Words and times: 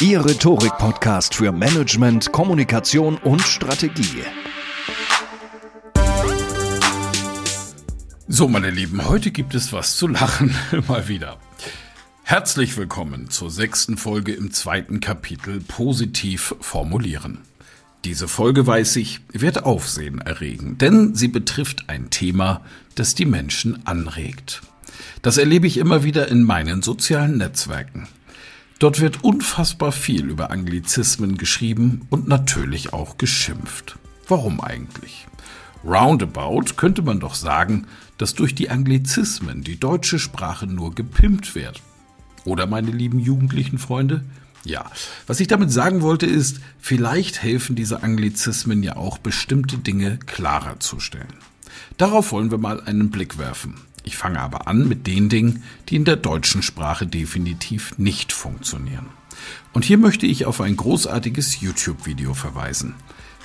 Ihr 0.00 0.24
Rhetorik-Podcast 0.24 1.36
für 1.36 1.52
Management, 1.52 2.32
Kommunikation 2.32 3.16
und 3.16 3.40
Strategie. 3.42 4.24
So, 8.26 8.48
meine 8.48 8.70
Lieben, 8.70 9.06
heute 9.06 9.30
gibt 9.30 9.54
es 9.54 9.72
was 9.72 9.96
zu 9.96 10.08
lachen, 10.08 10.52
mal 10.88 11.06
wieder. 11.06 11.38
Herzlich 12.24 12.76
willkommen 12.76 13.30
zur 13.30 13.52
sechsten 13.52 13.96
Folge 13.96 14.32
im 14.32 14.50
zweiten 14.52 14.98
Kapitel 14.98 15.60
Positiv 15.60 16.56
formulieren. 16.60 17.42
Diese 18.04 18.26
Folge, 18.26 18.66
weiß 18.66 18.96
ich, 18.96 19.20
wird 19.32 19.64
Aufsehen 19.64 20.20
erregen, 20.20 20.76
denn 20.76 21.14
sie 21.14 21.28
betrifft 21.28 21.88
ein 21.88 22.10
Thema, 22.10 22.62
das 22.96 23.14
die 23.14 23.26
Menschen 23.26 23.86
anregt. 23.86 24.62
Das 25.22 25.38
erlebe 25.38 25.68
ich 25.68 25.76
immer 25.76 26.02
wieder 26.02 26.26
in 26.28 26.42
meinen 26.42 26.82
sozialen 26.82 27.38
Netzwerken. 27.38 28.08
Dort 28.78 29.00
wird 29.00 29.22
unfassbar 29.22 29.92
viel 29.92 30.26
über 30.26 30.50
Anglizismen 30.50 31.38
geschrieben 31.38 32.06
und 32.10 32.28
natürlich 32.28 32.92
auch 32.92 33.18
geschimpft. 33.18 33.96
Warum 34.28 34.60
eigentlich? 34.60 35.26
Roundabout 35.84 36.76
könnte 36.76 37.02
man 37.02 37.20
doch 37.20 37.34
sagen, 37.34 37.86
dass 38.18 38.34
durch 38.34 38.54
die 38.54 38.70
Anglizismen 38.70 39.62
die 39.62 39.78
deutsche 39.78 40.18
Sprache 40.18 40.66
nur 40.66 40.94
gepimpt 40.94 41.54
wird. 41.54 41.82
Oder 42.44 42.66
meine 42.66 42.90
lieben 42.90 43.18
jugendlichen 43.18 43.78
Freunde? 43.78 44.24
Ja, 44.64 44.90
was 45.26 45.40
ich 45.40 45.48
damit 45.48 45.70
sagen 45.70 46.00
wollte 46.00 46.26
ist, 46.26 46.60
vielleicht 46.78 47.42
helfen 47.42 47.76
diese 47.76 48.02
Anglizismen 48.02 48.82
ja 48.82 48.96
auch 48.96 49.18
bestimmte 49.18 49.76
Dinge 49.76 50.18
klarer 50.24 50.80
zu 50.80 51.00
stellen. 51.00 51.34
Darauf 51.98 52.32
wollen 52.32 52.50
wir 52.50 52.58
mal 52.58 52.80
einen 52.80 53.10
Blick 53.10 53.36
werfen. 53.38 53.74
Ich 54.04 54.16
fange 54.16 54.38
aber 54.38 54.68
an 54.68 54.86
mit 54.86 55.06
den 55.06 55.28
Dingen, 55.28 55.64
die 55.88 55.96
in 55.96 56.04
der 56.04 56.16
deutschen 56.16 56.62
Sprache 56.62 57.06
definitiv 57.06 57.98
nicht 57.98 58.32
funktionieren. 58.32 59.08
Und 59.72 59.84
hier 59.84 59.98
möchte 59.98 60.26
ich 60.26 60.46
auf 60.46 60.60
ein 60.60 60.76
großartiges 60.76 61.60
YouTube-Video 61.60 62.34
verweisen. 62.34 62.94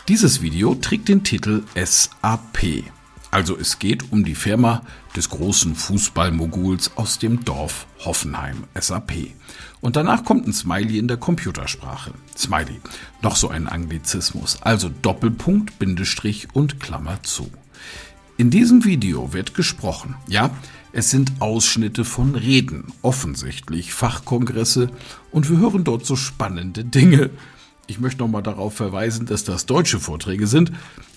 Dieses 0.09 0.41
Video 0.41 0.75
trägt 0.75 1.07
den 1.07 1.23
Titel 1.23 1.63
SAP. 1.75 2.83
Also 3.31 3.57
es 3.57 3.79
geht 3.79 4.11
um 4.11 4.23
die 4.23 4.35
Firma 4.35 4.81
des 5.15 5.29
großen 5.29 5.75
Fußballmoguls 5.75 6.97
aus 6.97 7.19
dem 7.19 7.45
Dorf 7.45 7.85
Hoffenheim, 7.99 8.63
SAP. 8.79 9.13
Und 9.81 9.95
danach 9.95 10.25
kommt 10.25 10.47
ein 10.47 10.53
Smiley 10.53 10.97
in 10.97 11.07
der 11.07 11.17
Computersprache. 11.17 12.11
Smiley, 12.35 12.81
noch 13.21 13.35
so 13.35 13.49
ein 13.49 13.67
Anglizismus, 13.67 14.61
also 14.61 14.89
Doppelpunkt, 14.89 15.77
Bindestrich 15.79 16.47
und 16.53 16.79
Klammer 16.79 17.21
zu. 17.23 17.51
In 18.39 18.49
diesem 18.49 18.85
Video 18.85 19.33
wird 19.33 19.53
gesprochen. 19.53 20.15
Ja, 20.29 20.51
es 20.93 21.09
sind 21.09 21.33
Ausschnitte 21.39 22.05
von 22.05 22.35
Reden, 22.35 22.85
offensichtlich 23.01 23.93
Fachkongresse 23.93 24.89
und 25.31 25.49
wir 25.49 25.57
hören 25.57 25.83
dort 25.83 26.05
so 26.05 26.15
spannende 26.15 26.85
Dinge. 26.85 27.31
Ich 27.87 27.99
möchte 27.99 28.21
nochmal 28.21 28.41
darauf 28.41 28.73
verweisen, 28.75 29.25
dass 29.25 29.43
das 29.43 29.65
deutsche 29.65 29.99
Vorträge 29.99 30.47
sind. 30.47 30.71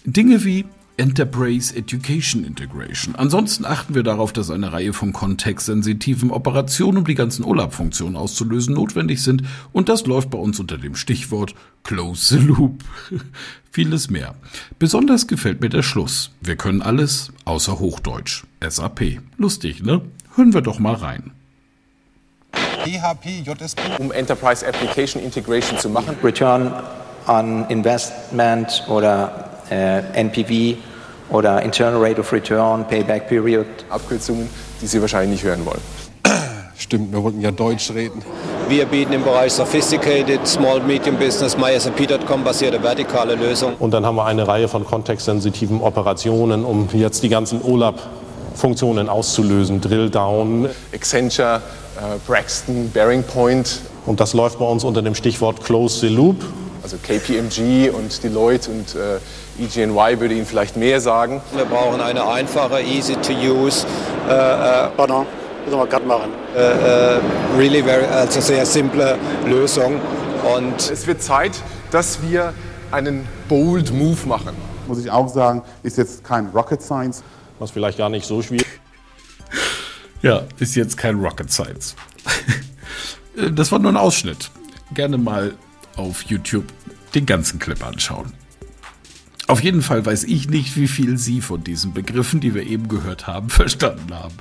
Dinge 0.04 0.42
wie 0.42 0.64
Enterprise 0.96 1.74
Education 1.74 2.44
Integration. 2.44 3.14
Ansonsten 3.14 3.64
achten 3.64 3.94
wir 3.94 4.02
darauf, 4.02 4.32
dass 4.32 4.50
eine 4.50 4.72
Reihe 4.72 4.92
von 4.92 5.12
kontextsensitiven 5.12 6.30
Operationen, 6.30 6.98
um 6.98 7.04
die 7.04 7.14
ganzen 7.14 7.44
OLAP-Funktionen 7.44 8.16
auszulösen, 8.16 8.74
notwendig 8.74 9.22
sind. 9.22 9.42
Und 9.72 9.88
das 9.88 10.06
läuft 10.06 10.30
bei 10.30 10.38
uns 10.38 10.60
unter 10.60 10.78
dem 10.78 10.94
Stichwort 10.94 11.54
Close 11.82 12.38
the 12.38 12.44
Loop. 12.44 12.84
Vieles 13.70 14.10
mehr. 14.10 14.34
Besonders 14.78 15.26
gefällt 15.26 15.62
mir 15.62 15.70
der 15.70 15.82
Schluss. 15.82 16.30
Wir 16.40 16.56
können 16.56 16.82
alles 16.82 17.32
außer 17.46 17.78
Hochdeutsch. 17.78 18.44
SAP. 18.60 19.20
Lustig, 19.38 19.82
ne? 19.82 20.02
Hören 20.36 20.52
wir 20.52 20.60
doch 20.60 20.78
mal 20.78 20.94
rein. 20.94 21.30
PHP, 22.52 23.46
JSP, 23.46 23.80
um 23.98 24.12
Enterprise 24.12 24.66
Application 24.66 25.22
Integration 25.22 25.78
zu 25.78 25.88
machen. 25.88 26.16
Return 26.22 26.72
on 27.26 27.64
Investment 27.68 28.84
oder 28.88 29.41
NPV 30.14 30.76
oder 31.30 31.62
Internal 31.62 32.04
Rate 32.04 32.20
of 32.20 32.32
Return, 32.32 32.86
Payback 32.86 33.28
Period. 33.28 33.66
Abkürzungen, 33.88 34.48
die 34.80 34.86
Sie 34.86 35.00
wahrscheinlich 35.00 35.42
nicht 35.42 35.44
hören 35.44 35.64
wollen. 35.64 35.80
Stimmt, 36.76 37.12
wir 37.12 37.22
wollten 37.22 37.40
ja 37.40 37.50
Deutsch 37.50 37.90
reden. 37.90 38.22
Wir 38.68 38.86
bieten 38.86 39.12
im 39.12 39.24
Bereich 39.24 39.52
Sophisticated 39.52 40.46
Small 40.46 40.80
Medium 40.80 41.16
Business 41.16 41.56
MySAP.com 41.56 42.44
basierte 42.44 42.82
vertikale 42.82 43.34
Lösungen. 43.34 43.76
Und 43.78 43.92
dann 43.92 44.04
haben 44.04 44.16
wir 44.16 44.24
eine 44.24 44.46
Reihe 44.46 44.68
von 44.68 44.84
kontextsensitiven 44.84 45.80
Operationen, 45.80 46.64
um 46.64 46.88
jetzt 46.92 47.22
die 47.22 47.28
ganzen 47.28 47.62
OLAP-Funktionen 47.62 49.08
auszulösen. 49.08 49.80
Drill 49.80 50.10
Down. 50.10 50.68
Accenture, 50.94 51.62
äh, 51.96 52.18
Braxton, 52.26 52.90
Bearing 52.90 53.22
Point. 53.22 53.80
Und 54.06 54.20
das 54.20 54.34
läuft 54.34 54.58
bei 54.58 54.64
uns 54.64 54.84
unter 54.84 55.02
dem 55.02 55.14
Stichwort 55.14 55.62
Close 55.64 56.00
the 56.00 56.08
Loop. 56.08 56.36
Also 56.82 56.96
KPMG 56.96 57.90
und 57.90 58.22
Deloitte 58.24 58.70
und 58.70 58.94
äh, 58.96 59.18
EGNY 59.58 60.20
würde 60.20 60.34
Ihnen 60.34 60.46
vielleicht 60.46 60.76
mehr 60.76 61.00
sagen. 61.00 61.40
Wir 61.54 61.64
brauchen 61.64 62.00
eine 62.00 62.26
einfache, 62.26 62.80
easy 62.80 63.14
to 63.16 63.32
use. 63.32 63.86
Äh, 64.28 64.32
äh, 64.32 64.88
Pardon, 64.96 65.26
müssen 65.64 65.78
wir 65.78 65.86
gerade 65.86 66.06
machen. 66.06 66.30
Äh, 66.54 67.16
äh, 67.16 67.20
really 67.56 67.82
very, 67.82 68.04
also 68.04 68.40
sehr 68.40 68.64
simple 68.64 69.18
Lösung. 69.46 70.00
Und 70.56 70.90
es 70.90 71.06
wird 71.06 71.22
Zeit, 71.22 71.52
dass 71.90 72.22
wir 72.22 72.52
einen 72.90 73.26
bold 73.48 73.92
Move 73.92 74.26
machen. 74.26 74.56
Muss 74.88 74.98
ich 74.98 75.10
auch 75.10 75.28
sagen, 75.28 75.62
ist 75.82 75.98
jetzt 75.98 76.24
kein 76.24 76.46
Rocket 76.48 76.82
Science. 76.82 77.22
Was 77.58 77.70
vielleicht 77.70 77.98
gar 77.98 78.08
nicht 78.08 78.26
so 78.26 78.42
schwierig 78.42 78.66
Ja, 80.22 80.42
ist 80.58 80.74
jetzt 80.74 80.96
kein 80.96 81.20
Rocket 81.20 81.52
Science. 81.52 81.94
das 83.54 83.70
war 83.70 83.78
nur 83.78 83.92
ein 83.92 83.96
Ausschnitt. 83.96 84.50
Gerne 84.94 85.18
mal 85.18 85.54
auf 85.96 86.22
YouTube 86.22 86.64
den 87.14 87.26
ganzen 87.26 87.58
Clip 87.58 87.84
anschauen. 87.84 88.32
Auf 89.48 89.62
jeden 89.62 89.82
Fall 89.82 90.06
weiß 90.06 90.24
ich 90.24 90.48
nicht, 90.48 90.76
wie 90.76 90.88
viel 90.88 91.18
Sie 91.18 91.40
von 91.40 91.64
diesen 91.64 91.92
Begriffen, 91.92 92.40
die 92.40 92.54
wir 92.54 92.66
eben 92.66 92.88
gehört 92.88 93.26
haben, 93.26 93.50
verstanden 93.50 94.14
haben. 94.14 94.34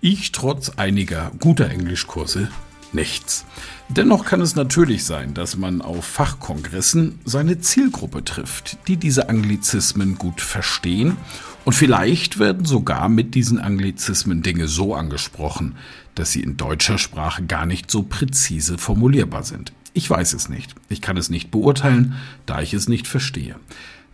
Ich 0.00 0.32
trotz 0.32 0.70
einiger 0.70 1.32
guter 1.40 1.68
Englischkurse 1.70 2.48
nichts. 2.92 3.46
Dennoch 3.88 4.26
kann 4.26 4.42
es 4.42 4.54
natürlich 4.54 5.04
sein, 5.04 5.32
dass 5.32 5.56
man 5.56 5.80
auf 5.80 6.04
Fachkongressen 6.04 7.20
seine 7.24 7.60
Zielgruppe 7.60 8.22
trifft, 8.22 8.76
die 8.86 8.98
diese 8.98 9.30
Anglizismen 9.30 10.16
gut 10.16 10.42
verstehen 10.42 11.16
und 11.64 11.74
vielleicht 11.74 12.38
werden 12.38 12.64
sogar 12.64 13.08
mit 13.08 13.34
diesen 13.34 13.58
Anglizismen 13.60 14.42
Dinge 14.42 14.66
so 14.66 14.94
angesprochen, 14.94 15.76
dass 16.14 16.32
sie 16.32 16.42
in 16.42 16.56
deutscher 16.56 16.98
Sprache 16.98 17.44
gar 17.44 17.66
nicht 17.66 17.90
so 17.90 18.02
präzise 18.02 18.78
formulierbar 18.78 19.44
sind. 19.44 19.72
Ich 19.94 20.08
weiß 20.08 20.32
es 20.32 20.48
nicht. 20.48 20.74
Ich 20.88 21.00
kann 21.00 21.16
es 21.16 21.30
nicht 21.30 21.50
beurteilen, 21.50 22.14
da 22.46 22.60
ich 22.62 22.74
es 22.74 22.88
nicht 22.88 23.06
verstehe. 23.06 23.56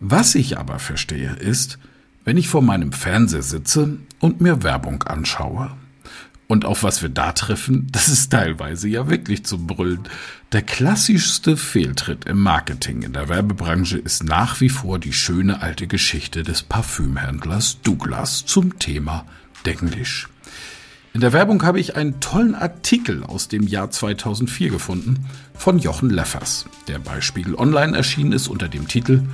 Was 0.01 0.35
ich 0.35 0.59
aber 0.59 0.79
verstehe, 0.79 1.33
ist, 1.33 1.79
wenn 2.25 2.37
ich 2.37 2.49
vor 2.49 2.63
meinem 2.63 2.93
Fernseher 2.93 3.43
sitze 3.43 3.99
und 4.21 4.41
mir 4.41 4.63
Werbung 4.63 5.03
anschaue. 5.03 5.73
Und 6.47 6.65
auf 6.65 6.83
was 6.83 7.03
wir 7.03 7.09
da 7.09 7.33
treffen, 7.33 7.89
das 7.93 8.09
ist 8.09 8.31
teilweise 8.31 8.89
ja 8.89 9.09
wirklich 9.09 9.45
zum 9.45 9.67
Brüllen. 9.67 10.01
Der 10.53 10.63
klassischste 10.63 11.57
Fehltritt 11.57 12.25
im 12.25 12.41
Marketing 12.41 13.03
in 13.03 13.13
der 13.13 13.29
Werbebranche 13.29 13.99
ist 13.99 14.25
nach 14.25 14.61
wie 14.61 14.71
vor 14.71 14.99
die 14.99 15.13
schöne 15.13 15.63
alte 15.63 15.87
Geschichte 15.87 16.43
des 16.43 16.63
Parfümhändlers 16.63 17.83
Douglas 17.83 18.47
zum 18.47 18.79
Thema 18.79 19.27
Denglisch. 19.67 20.29
In 21.13 21.21
der 21.21 21.33
Werbung 21.33 21.63
habe 21.65 21.81
ich 21.81 21.97
einen 21.97 22.21
tollen 22.21 22.55
Artikel 22.55 23.25
aus 23.25 23.49
dem 23.49 23.67
Jahr 23.67 23.91
2004 23.91 24.71
gefunden 24.71 25.27
von 25.55 25.79
Jochen 25.79 26.11
Leffers, 26.11 26.67
der 26.87 26.99
bei 26.99 27.21
Spiegel 27.21 27.55
Online 27.57 27.97
erschienen 27.97 28.33
ist 28.33 28.49
unter 28.49 28.69
dem 28.69 28.87
Titel 28.87 29.25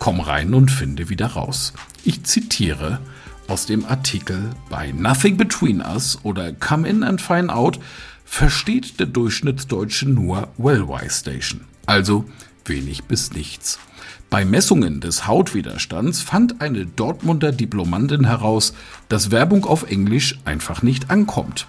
Komm 0.00 0.20
rein 0.20 0.54
und 0.54 0.70
finde 0.70 1.10
wieder 1.10 1.26
raus. 1.26 1.74
Ich 2.04 2.24
zitiere 2.24 3.00
aus 3.48 3.66
dem 3.66 3.84
Artikel 3.84 4.48
bei 4.70 4.92
Nothing 4.92 5.36
Between 5.36 5.82
Us 5.82 6.18
oder 6.22 6.54
Come 6.54 6.88
In 6.88 7.04
and 7.04 7.20
Find 7.20 7.50
Out 7.50 7.78
versteht 8.24 8.98
der 8.98 9.08
Durchschnittsdeutsche 9.08 10.08
nur 10.08 10.48
Wellwise 10.56 11.20
Station, 11.20 11.66
also 11.84 12.24
wenig 12.64 13.04
bis 13.04 13.32
nichts. 13.32 13.78
Bei 14.30 14.46
Messungen 14.46 15.02
des 15.02 15.26
Hautwiderstands 15.26 16.22
fand 16.22 16.62
eine 16.62 16.86
Dortmunder 16.86 17.52
Diplomandin 17.52 18.24
heraus, 18.24 18.72
dass 19.10 19.30
Werbung 19.30 19.66
auf 19.66 19.90
Englisch 19.90 20.38
einfach 20.46 20.82
nicht 20.82 21.10
ankommt. 21.10 21.66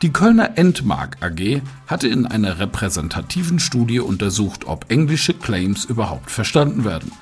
Die 0.00 0.14
Kölner 0.14 0.56
Endmark 0.56 1.18
AG 1.20 1.60
hatte 1.86 2.08
in 2.08 2.24
einer 2.24 2.58
repräsentativen 2.58 3.58
Studie 3.58 4.00
untersucht, 4.00 4.64
ob 4.66 4.90
englische 4.90 5.34
Claims 5.34 5.84
überhaupt 5.84 6.30
verstanden 6.30 6.84
werden. 6.84 7.12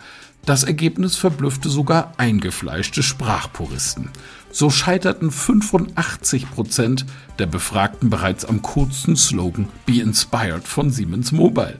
Das 0.48 0.64
Ergebnis 0.64 1.14
verblüffte 1.16 1.68
sogar 1.68 2.14
eingefleischte 2.16 3.02
Sprachpuristen. 3.02 4.08
So 4.50 4.70
scheiterten 4.70 5.30
85 5.30 6.50
Prozent 6.50 7.04
der 7.38 7.44
Befragten 7.44 8.08
bereits 8.08 8.46
am 8.46 8.62
kurzen 8.62 9.14
Slogan 9.14 9.68
Be 9.84 10.00
Inspired 10.00 10.66
von 10.66 10.90
Siemens 10.90 11.32
Mobile. 11.32 11.76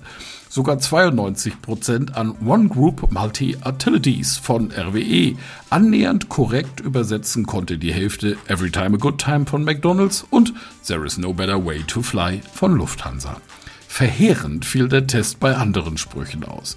Sogar 0.50 0.78
92 0.78 1.62
Prozent 1.62 2.14
an 2.14 2.34
One 2.44 2.68
Group 2.68 3.10
Multi-Utilities 3.10 4.36
von 4.36 4.70
RWE. 4.70 5.36
Annähernd 5.70 6.28
korrekt 6.28 6.80
übersetzen 6.80 7.46
konnte 7.46 7.78
die 7.78 7.94
Hälfte 7.94 8.36
Every 8.48 8.70
Time 8.70 8.96
a 8.96 8.98
Good 8.98 9.16
Time 9.16 9.46
von 9.46 9.64
McDonald's 9.64 10.26
und 10.28 10.52
There 10.86 11.06
is 11.06 11.16
no 11.16 11.32
better 11.32 11.64
way 11.64 11.82
to 11.84 12.02
fly 12.02 12.42
von 12.52 12.76
Lufthansa. 12.76 13.40
Verheerend 13.86 14.66
fiel 14.66 14.88
der 14.90 15.06
Test 15.06 15.40
bei 15.40 15.56
anderen 15.56 15.96
Sprüchen 15.96 16.44
aus. 16.44 16.76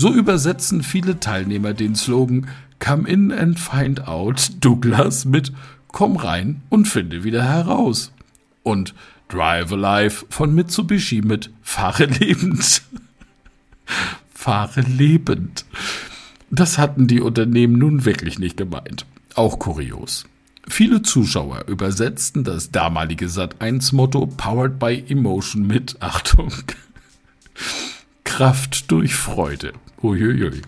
So 0.00 0.14
übersetzen 0.14 0.84
viele 0.84 1.18
Teilnehmer 1.18 1.74
den 1.74 1.96
Slogan 1.96 2.46
Come 2.78 3.08
in 3.08 3.32
and 3.32 3.58
find 3.58 4.06
out 4.06 4.52
Douglas 4.60 5.24
mit 5.24 5.52
Komm 5.88 6.14
rein 6.14 6.62
und 6.68 6.86
finde 6.86 7.24
wieder 7.24 7.42
heraus. 7.42 8.12
Und 8.62 8.94
Drive 9.26 9.72
Alive 9.72 10.24
von 10.30 10.54
Mitsubishi 10.54 11.20
mit 11.22 11.50
Fahre 11.62 12.04
lebend. 12.04 12.82
Fahre 14.32 14.82
lebend. 14.82 15.64
Das 16.48 16.78
hatten 16.78 17.08
die 17.08 17.20
Unternehmen 17.20 17.76
nun 17.76 18.04
wirklich 18.04 18.38
nicht 18.38 18.56
gemeint. 18.56 19.04
Auch 19.34 19.58
kurios. 19.58 20.26
Viele 20.68 21.02
Zuschauer 21.02 21.64
übersetzten 21.66 22.44
das 22.44 22.70
damalige 22.70 23.26
Sat1-Motto 23.26 24.26
Powered 24.26 24.78
by 24.78 25.02
Emotion 25.08 25.66
mit 25.66 25.96
Achtung 25.98 26.52
Kraft 28.38 28.92
durch 28.92 29.16
Freude. 29.16 29.72
Uiuiui. 30.00 30.62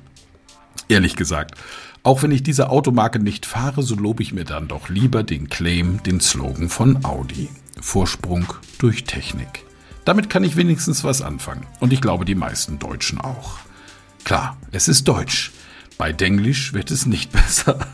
Ehrlich 0.89 1.15
gesagt, 1.15 1.55
auch 2.03 2.25
wenn 2.25 2.33
ich 2.33 2.43
diese 2.43 2.69
Automarke 2.69 3.21
nicht 3.21 3.47
fahre, 3.47 3.85
so 3.85 3.95
lobe 3.95 4.25
ich 4.25 4.33
mir 4.33 4.43
dann 4.43 4.67
doch 4.67 4.89
lieber 4.89 5.23
den 5.23 5.49
Claim, 5.49 6.03
den 6.03 6.19
Slogan 6.21 6.69
von 6.69 7.05
Audi. 7.05 7.49
Vorsprung 7.81 8.53
durch 8.79 9.05
Technik. 9.05 9.65
Damit 10.05 10.29
kann 10.29 10.43
ich 10.43 10.57
wenigstens 10.57 11.05
was 11.05 11.23
anfangen. 11.23 11.65
Und 11.79 11.93
ich 11.93 12.01
glaube, 12.01 12.25
die 12.25 12.35
meisten 12.35 12.81
Deutschen 12.81 13.21
auch. 13.21 13.61
Klar, 14.25 14.57
es 14.73 14.89
ist 14.89 15.07
Deutsch. 15.07 15.53
Bei 15.97 16.13
Denglisch 16.13 16.73
wird 16.73 16.91
es 16.91 17.07
nicht 17.07 17.31
besser. 17.31 17.87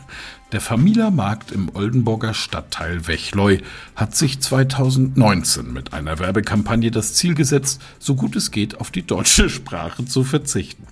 Der 0.53 0.61
Familiermarkt 0.61 1.51
im 1.51 1.75
Oldenburger 1.75 2.33
Stadtteil 2.33 3.05
Wechleu 3.05 3.57
hat 3.97 4.15
sich 4.15 4.39
2019 4.39 5.73
mit 5.73 5.91
einer 5.91 6.19
Werbekampagne 6.19 6.89
das 6.89 7.15
Ziel 7.15 7.35
gesetzt, 7.35 7.81
so 7.99 8.15
gut 8.15 8.37
es 8.37 8.49
geht 8.51 8.79
auf 8.79 8.89
die 8.89 9.05
deutsche 9.05 9.49
Sprache 9.49 10.05
zu 10.05 10.23
verzichten. 10.23 10.87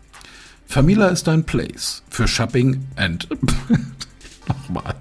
Famila 0.68 1.07
ist 1.07 1.30
ein 1.30 1.46
Place 1.46 2.04
für 2.10 2.28
Shopping 2.28 2.86
and 2.98 3.30
nochmal. 4.50 4.96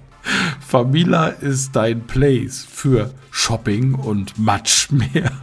Famila 0.65 1.27
ist 1.27 1.75
dein 1.75 2.07
Place 2.07 2.65
für 2.69 3.13
Shopping 3.31 3.93
und 3.95 4.37
much 4.37 4.89
mehr. 4.89 5.33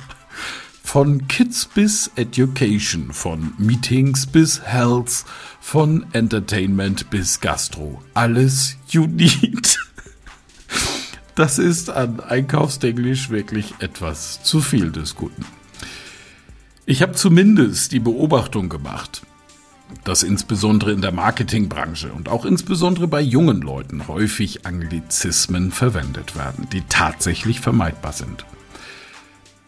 Von 0.92 1.26
Kids 1.26 1.64
bis 1.64 2.10
Education, 2.16 3.14
von 3.14 3.54
Meetings 3.56 4.26
bis 4.26 4.60
Health, 4.60 5.24
von 5.58 6.04
Entertainment 6.12 7.08
bis 7.08 7.40
Gastro. 7.40 8.02
Alles 8.12 8.76
you 8.90 9.06
need. 9.06 9.78
Das 11.34 11.58
ist 11.58 11.88
an 11.88 12.20
Einkaufsenglisch 12.20 13.30
wirklich 13.30 13.72
etwas 13.78 14.42
zu 14.42 14.60
viel 14.60 14.92
des 14.92 15.14
Guten. 15.16 15.46
Ich 16.84 17.00
habe 17.00 17.12
zumindest 17.12 17.92
die 17.92 18.00
Beobachtung 18.00 18.68
gemacht, 18.68 19.22
dass 20.04 20.22
insbesondere 20.22 20.92
in 20.92 21.00
der 21.00 21.12
Marketingbranche 21.12 22.12
und 22.12 22.28
auch 22.28 22.44
insbesondere 22.44 23.08
bei 23.08 23.22
jungen 23.22 23.62
Leuten 23.62 24.08
häufig 24.08 24.66
Anglizismen 24.66 25.70
verwendet 25.70 26.36
werden, 26.36 26.68
die 26.70 26.82
tatsächlich 26.82 27.60
vermeidbar 27.60 28.12
sind. 28.12 28.44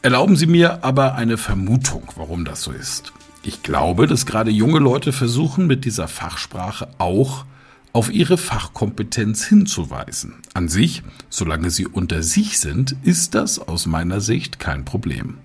Erlauben 0.05 0.37
Sie 0.37 0.45
mir 0.45 0.85
aber 0.85 1.15
eine 1.15 1.39
Vermutung, 1.39 2.03
warum 2.17 2.45
das 2.45 2.61
so 2.61 2.73
ist. 2.73 3.15
Ich 3.43 3.63
glaube, 3.63 4.07
dass 4.07 4.27
gerade 4.27 4.51
junge 4.51 4.79
Leute 4.79 5.15
versuchen, 5.15 5.67
mit 5.67 5.87
dieser 5.87 6.09
Fachsprache 6.09 6.89
auch 6.99 7.47
auf 7.95 8.13
ihre 8.13 8.37
Fachkompetenz 8.37 9.47
hinzuweisen. 9.47 10.35
An 10.53 10.69
sich, 10.69 11.03
solange 11.31 11.71
sie 11.71 11.87
unter 11.87 12.23
sich 12.23 12.59
sind, 12.59 12.95
ist 13.03 13.35
das 13.35 13.59
aus 13.59 13.87
meiner 13.87 14.21
Sicht 14.21 14.59
kein 14.59 14.85
Problem. 14.85 15.39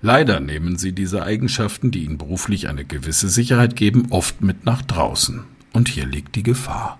Leider 0.00 0.40
nehmen 0.40 0.78
sie 0.78 0.92
diese 0.92 1.24
Eigenschaften, 1.24 1.90
die 1.90 2.04
ihnen 2.04 2.16
beruflich 2.16 2.70
eine 2.70 2.86
gewisse 2.86 3.28
Sicherheit 3.28 3.76
geben, 3.76 4.06
oft 4.08 4.40
mit 4.40 4.64
nach 4.64 4.80
draußen. 4.80 5.44
Und 5.74 5.90
hier 5.90 6.06
liegt 6.06 6.34
die 6.34 6.42
Gefahr. 6.42 6.98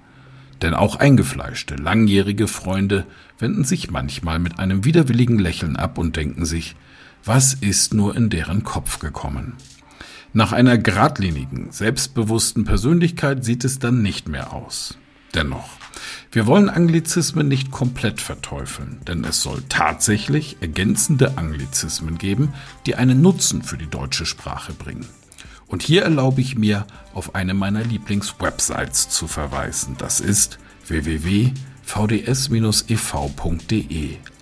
Denn 0.63 0.75
auch 0.75 0.97
eingefleischte, 0.97 1.75
langjährige 1.75 2.47
Freunde 2.47 3.05
wenden 3.39 3.65
sich 3.65 3.91
manchmal 3.91 4.39
mit 4.39 4.61
einem 4.61 4.85
widerwilligen 4.85 5.41
Lächeln 5.41 5.77
ab 5.77 5.99
und 5.99 6.17
denken 6.17 6.45
sich, 6.45 6.77
was 7.25 7.55
ist 7.55 7.95
nur 7.95 8.17
in 8.17 8.31
deren 8.31 8.63
Kopf 8.63 9.01
gekommen? 9.01 9.55
Nach 10.33 10.53
einer 10.53 10.79
geradlinigen, 10.79 11.73
selbstbewussten 11.73 12.65
Persönlichkeit 12.65 13.45
sieht 13.45 13.65
es 13.65 13.81
dann 13.81 14.03
nicht 14.03 14.29
mehr 14.29 14.53
aus. 14.53 14.97
Dennoch, 15.35 15.69
wir 16.31 16.47
wollen 16.47 16.71
Anglizismen 16.71 17.49
nicht 17.49 17.71
komplett 17.71 18.21
verteufeln, 18.21 19.01
denn 19.07 19.25
es 19.25 19.43
soll 19.43 19.63
tatsächlich 19.69 20.59
ergänzende 20.61 21.37
Anglizismen 21.39 22.19
geben, 22.19 22.55
die 22.87 22.95
einen 22.95 23.21
Nutzen 23.21 23.63
für 23.63 23.77
die 23.77 23.89
deutsche 23.91 24.27
Sprache 24.27 24.73
bringen. 24.73 25.07
Und 25.73 25.83
hier 25.83 26.03
erlaube 26.03 26.41
ich 26.43 26.57
mir, 26.57 26.87
auf 27.15 27.35
eine 27.35 27.55
meiner 27.55 27.83
Lieblingswebsites 27.83 29.09
zu 29.09 29.27
verweisen. 29.27 29.97
Das 29.97 30.21
ist 30.21 30.59
www.vds-ev.de. 30.87 31.55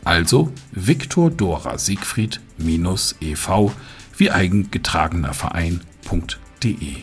Also 0.03 0.53
Viktor 0.73 1.31
Dora 1.31 1.79
Siegfried-ev 1.79 3.71
wie 4.17 4.31
eigengetragener 4.33 5.33
Verein.de. 5.33 6.97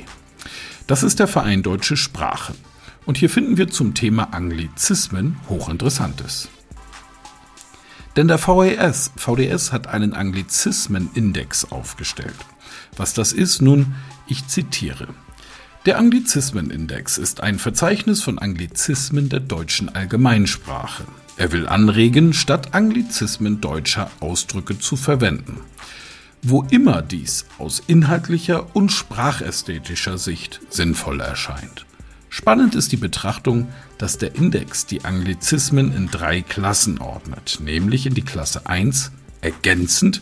Das 0.87 1.03
ist 1.03 1.19
der 1.19 1.27
Verein 1.27 1.63
Deutsche 1.63 1.95
Sprache. 1.95 2.53
Und 3.05 3.15
hier 3.17 3.29
finden 3.29 3.55
wir 3.55 3.69
zum 3.69 3.93
Thema 3.93 4.33
Anglizismen 4.33 5.37
Hochinteressantes. 5.47 6.49
Denn 8.17 8.27
der 8.27 8.39
VDS, 8.39 9.13
VDS 9.15 9.71
hat 9.71 9.87
einen 9.87 10.13
Anglizismenindex 10.13 11.71
aufgestellt. 11.71 12.35
Was 12.95 13.13
das 13.13 13.33
ist, 13.33 13.61
nun, 13.61 13.95
ich 14.27 14.47
zitiere. 14.47 15.07
Der 15.85 15.97
Anglizismenindex 15.97 17.17
ist 17.17 17.41
ein 17.41 17.59
Verzeichnis 17.59 18.21
von 18.21 18.39
Anglizismen 18.39 19.29
der 19.29 19.39
deutschen 19.39 19.87
Allgemeinsprache. 19.87 21.05
Er 21.37 21.51
will 21.51 21.67
anregen, 21.67 22.33
statt 22.33 22.73
Anglizismen 22.73 23.61
deutscher 23.61 24.11
Ausdrücke 24.19 24.79
zu 24.79 24.97
verwenden. 24.97 25.61
Wo 26.41 26.63
immer 26.69 27.01
dies 27.01 27.45
aus 27.57 27.81
inhaltlicher 27.87 28.75
und 28.75 28.91
sprachästhetischer 28.91 30.17
Sicht 30.17 30.59
sinnvoll 30.69 31.21
erscheint. 31.21 31.85
Spannend 32.29 32.75
ist 32.75 32.91
die 32.91 32.97
Betrachtung, 32.97 33.69
dass 33.97 34.17
der 34.17 34.35
Index 34.35 34.85
die 34.85 35.05
Anglizismen 35.05 35.95
in 35.95 36.07
drei 36.11 36.41
Klassen 36.41 36.99
ordnet, 36.99 37.59
nämlich 37.61 38.05
in 38.05 38.13
die 38.13 38.23
Klasse 38.23 38.67
1 38.67 39.11
ergänzend, 39.41 40.21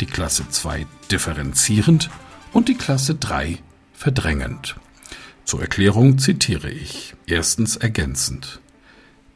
die 0.00 0.06
Klasse 0.06 0.48
2 0.48 0.86
differenzierend 1.10 2.10
und 2.52 2.68
die 2.68 2.76
Klasse 2.76 3.14
3 3.14 3.58
verdrängend. 3.92 4.76
Zur 5.44 5.60
Erklärung 5.60 6.18
zitiere 6.18 6.70
ich. 6.70 7.14
Erstens 7.26 7.76
ergänzend. 7.76 8.60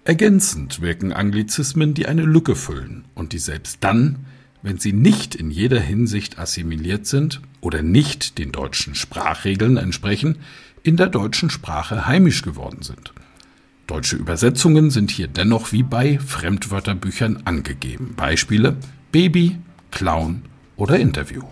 Ergänzend 0.04 0.80
wirken 0.80 1.12
Anglizismen, 1.12 1.92
die 1.92 2.06
eine 2.06 2.22
Lücke 2.22 2.56
füllen 2.56 3.04
und 3.14 3.32
die 3.32 3.38
selbst 3.38 3.78
dann, 3.80 4.24
wenn 4.62 4.78
sie 4.78 4.92
nicht 4.92 5.34
in 5.34 5.50
jeder 5.50 5.80
Hinsicht 5.80 6.38
assimiliert 6.38 7.06
sind 7.06 7.42
oder 7.60 7.82
nicht 7.82 8.38
den 8.38 8.52
deutschen 8.52 8.94
Sprachregeln 8.94 9.76
entsprechen, 9.76 10.38
in 10.82 10.96
der 10.96 11.08
deutschen 11.08 11.50
Sprache 11.50 12.06
heimisch 12.06 12.42
geworden 12.42 12.82
sind. 12.82 13.12
Deutsche 13.86 14.16
Übersetzungen 14.16 14.90
sind 14.90 15.10
hier 15.10 15.28
dennoch 15.28 15.72
wie 15.72 15.82
bei 15.82 16.18
Fremdwörterbüchern 16.18 17.42
angegeben. 17.44 18.14
Beispiele 18.16 18.76
Baby, 19.12 19.56
Clown 19.90 20.42
oder 20.76 20.98
Interview. 20.98 21.42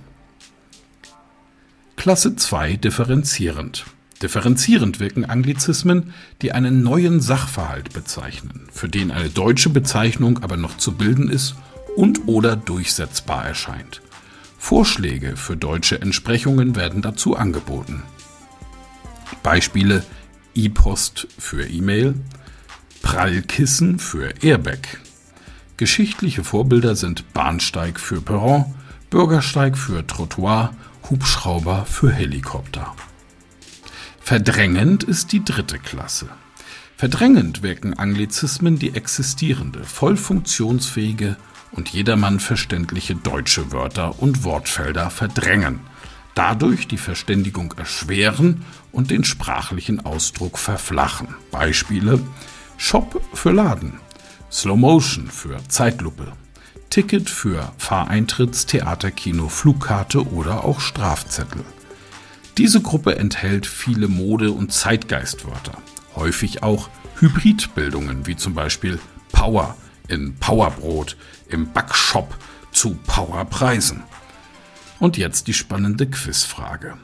Klasse 1.97 2.37
2 2.37 2.77
differenzierend. 2.77 3.87
Differenzierend 4.23 5.01
wirken 5.01 5.25
Anglizismen, 5.25 6.15
die 6.41 6.53
einen 6.53 6.83
neuen 6.83 7.21
Sachverhalt 7.21 7.93
bezeichnen, 7.93 8.69
für 8.73 8.89
den 8.89 9.11
eine 9.11 9.29
deutsche 9.29 9.69
Bezeichnung 9.69 10.43
aber 10.43 10.57
noch 10.57 10.77
zu 10.79 10.93
bilden 10.93 11.29
ist 11.29 11.57
und 11.97 12.27
oder 12.27 12.57
durchsetzbar 12.57 13.45
erscheint. 13.45 14.01
Vorschläge 14.59 15.37
für 15.37 15.57
deutsche 15.57 16.01
Entsprechungen 16.01 16.77
werden 16.77 17.03
dazu 17.03 17.37
angeboten. 17.37 18.03
Beispiele 19.43 20.05
E-Post 20.55 21.29
für 21.39 21.67
E-Mail, 21.67 22.15
Prallkissen 23.03 23.99
für 23.99 24.33
Airbag. 24.43 24.79
Geschichtliche 25.77 26.43
Vorbilder 26.43 26.97
sind 26.97 27.35
Bahnsteig 27.35 28.01
für 28.01 28.23
Perron, 28.23 28.65
Bürgersteig 29.11 29.77
für 29.77 30.07
Trottoir, 30.07 30.73
Hubschrauber 31.11 31.85
für 31.85 32.11
Helikopter. 32.11 32.95
Verdrängend 34.19 35.05
ist 35.05 35.33
die 35.33 35.45
dritte 35.45 35.79
Klasse. 35.79 36.29
Verdrängend 36.97 37.63
wirken 37.63 37.93
Anglizismen, 37.93 38.79
die 38.79 38.95
existierende, 38.95 39.85
voll 39.85 40.17
funktionsfähige 40.17 41.37
und 41.73 41.91
jedermann 41.91 42.41
verständliche 42.41 43.15
deutsche 43.15 43.71
Wörter 43.71 44.21
und 44.23 44.45
Wortfelder 44.45 45.11
verdrängen, 45.11 45.81
dadurch 46.35 46.89
die 46.89 46.97
Verständigung 46.97 47.75
erschweren 47.77 48.65
und 48.93 49.11
den 49.11 49.25
sprachlichen 49.25 50.05
Ausdruck 50.07 50.57
verflachen. 50.59 51.29
Beispiele 51.51 52.19
Shop 52.79 53.21
für 53.35 53.53
Laden, 53.53 54.01
Slow 54.57 54.79
Motion 54.79 55.31
für 55.31 55.59
Zeitlupe, 55.69 56.33
Ticket 56.89 57.29
für 57.29 57.73
Fahreintritts, 57.77 58.65
Theaterkino, 58.65 59.51
Flugkarte 59.51 60.27
oder 60.33 60.65
auch 60.65 60.81
Strafzettel. 60.81 61.63
Diese 62.57 62.81
Gruppe 62.81 63.17
enthält 63.17 63.67
viele 63.67 64.09
Mode- 64.09 64.53
und 64.53 64.73
Zeitgeistwörter, 64.73 65.77
häufig 66.15 66.63
auch 66.63 66.89
Hybridbildungen 67.21 68.27
wie 68.27 68.37
zum 68.37 68.55
Beispiel 68.55 68.99
Power 69.31 69.77
in 70.09 70.37
Powerbrot, 70.37 71.19
im 71.51 71.71
Backshop 71.75 72.35
zu 72.73 72.95
Powerpreisen. 73.07 74.05
Und 74.99 75.19
jetzt 75.19 75.49
die 75.49 75.55
spannende 75.55 76.07
Quizfrage. 76.07 76.95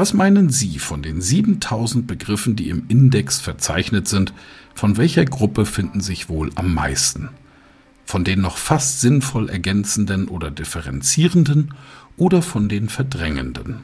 Was 0.00 0.14
meinen 0.14 0.48
Sie 0.48 0.78
von 0.78 1.02
den 1.02 1.20
7000 1.20 2.06
Begriffen, 2.06 2.56
die 2.56 2.70
im 2.70 2.84
Index 2.88 3.38
verzeichnet 3.38 4.08
sind, 4.08 4.32
von 4.74 4.96
welcher 4.96 5.26
Gruppe 5.26 5.66
finden 5.66 6.00
sich 6.00 6.30
wohl 6.30 6.50
am 6.54 6.72
meisten? 6.72 7.28
Von 8.06 8.24
den 8.24 8.40
noch 8.40 8.56
fast 8.56 9.02
sinnvoll 9.02 9.50
ergänzenden 9.50 10.28
oder 10.28 10.50
differenzierenden 10.50 11.74
oder 12.16 12.40
von 12.40 12.70
den 12.70 12.88
verdrängenden? 12.88 13.80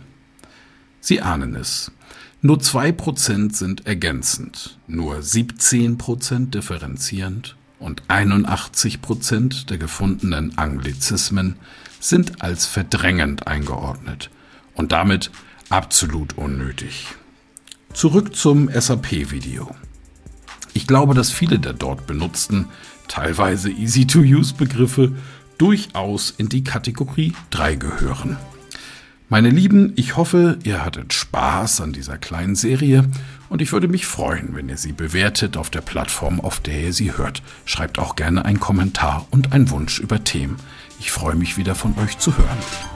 Sie 1.01 1.21
ahnen 1.21 1.55
es. 1.55 1.93
Nur 2.41 2.61
2% 2.61 3.55
sind 3.55 3.87
ergänzend, 3.87 4.79
nur 4.87 5.17
17% 5.17 6.49
differenzierend 6.49 7.57
und 7.79 8.05
81% 8.05 9.67
der 9.67 9.77
gefundenen 9.77 10.57
Anglizismen 10.57 11.57
sind 12.01 12.41
als 12.41 12.65
verdrängend 12.65 13.47
eingeordnet 13.47 14.31
und 14.77 14.93
damit 14.93 15.31
absolut 15.69 16.37
unnötig. 16.37 17.09
Zurück 17.93 18.37
zum 18.37 18.69
SAP-Video. 18.69 19.75
Ich 20.75 20.87
glaube, 20.87 21.15
dass 21.15 21.31
viele 21.31 21.59
der 21.59 21.73
dort 21.73 22.07
benutzten, 22.07 22.67
teilweise 23.09 23.71
Easy-to-Use-Begriffe 23.71 25.13
durchaus 25.59 26.31
in 26.37 26.49
die 26.49 26.65
Kategorie 26.65 27.33
3 27.51 27.77
gehören. 27.77 28.37
Meine 29.29 29.51
Lieben, 29.51 29.93
ich 29.97 30.17
hoffe, 30.17 30.59
ihr 30.63 30.85
hattet 30.85 31.13
Spaß 31.13 31.81
an 31.81 31.93
dieser 31.93 32.17
kleinen 32.17 32.55
Serie 32.55 33.09
und 33.49 33.61
ich 33.61 33.73
würde 33.73 33.89
mich 33.89 34.07
freuen, 34.07 34.55
wenn 34.55 34.69
ihr 34.69 34.77
sie 34.77 34.93
bewertet 34.93 35.57
auf 35.57 35.71
der 35.71 35.81
Plattform, 35.81 36.41
auf 36.41 36.61
der 36.61 36.81
ihr 36.81 36.93
sie 36.93 37.17
hört. 37.17 37.43
Schreibt 37.65 37.99
auch 37.99 38.15
gerne 38.15 38.45
einen 38.45 38.61
Kommentar 38.61 39.27
und 39.31 39.53
einen 39.53 39.71
Wunsch 39.71 39.99
über 39.99 40.23
Themen. 40.23 40.57
Ich 41.01 41.11
freue 41.11 41.35
mich 41.35 41.57
wieder 41.57 41.75
von 41.75 41.99
euch 41.99 42.19
zu 42.19 42.37
hören. 42.39 42.96